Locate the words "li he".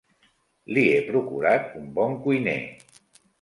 0.77-1.03